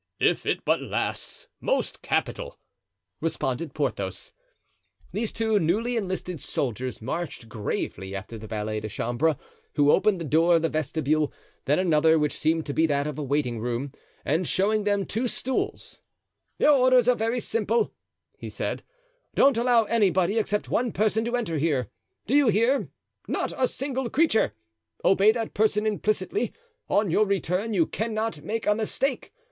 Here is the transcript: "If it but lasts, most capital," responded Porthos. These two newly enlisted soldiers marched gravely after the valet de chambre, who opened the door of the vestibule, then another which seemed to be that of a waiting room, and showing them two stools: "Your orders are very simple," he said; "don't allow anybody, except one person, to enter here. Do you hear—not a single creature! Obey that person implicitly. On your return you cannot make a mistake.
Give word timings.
"If 0.19 0.47
it 0.47 0.65
but 0.65 0.81
lasts, 0.81 1.47
most 1.59 2.01
capital," 2.01 2.57
responded 3.19 3.75
Porthos. 3.75 4.33
These 5.11 5.31
two 5.31 5.59
newly 5.59 5.95
enlisted 5.95 6.41
soldiers 6.41 7.03
marched 7.03 7.47
gravely 7.47 8.15
after 8.15 8.39
the 8.39 8.47
valet 8.47 8.79
de 8.79 8.89
chambre, 8.89 9.37
who 9.75 9.91
opened 9.91 10.19
the 10.19 10.25
door 10.25 10.55
of 10.55 10.63
the 10.63 10.69
vestibule, 10.69 11.31
then 11.65 11.77
another 11.77 12.17
which 12.17 12.35
seemed 12.35 12.65
to 12.65 12.73
be 12.73 12.87
that 12.87 13.05
of 13.05 13.19
a 13.19 13.23
waiting 13.23 13.59
room, 13.59 13.91
and 14.25 14.47
showing 14.47 14.85
them 14.85 15.05
two 15.05 15.27
stools: 15.27 16.01
"Your 16.57 16.71
orders 16.75 17.07
are 17.07 17.13
very 17.15 17.39
simple," 17.39 17.93
he 18.39 18.49
said; 18.49 18.81
"don't 19.35 19.55
allow 19.55 19.83
anybody, 19.83 20.39
except 20.39 20.67
one 20.67 20.91
person, 20.91 21.23
to 21.25 21.35
enter 21.37 21.59
here. 21.59 21.91
Do 22.25 22.33
you 22.35 22.47
hear—not 22.47 23.53
a 23.55 23.67
single 23.67 24.09
creature! 24.09 24.55
Obey 25.05 25.31
that 25.33 25.53
person 25.53 25.85
implicitly. 25.85 26.53
On 26.89 27.11
your 27.11 27.27
return 27.27 27.75
you 27.75 27.85
cannot 27.85 28.41
make 28.41 28.65
a 28.65 28.73
mistake. 28.73 29.31